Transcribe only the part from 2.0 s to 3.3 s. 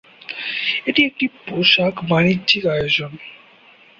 বাণিজ্যিক আয়োজন।